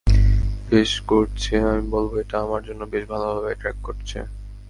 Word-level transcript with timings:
বেশ 0.69 0.91
করছে, 1.07 1.53
আমি 1.69 1.83
বলব 1.89 2.11
এটা 2.15 2.37
আমার 2.41 2.61
জন্য 2.63 2.81
বেশ 2.93 3.03
ভালোভাবে 3.05 3.53
ট্র্যাক 3.55 3.77
করছে। 3.83 4.17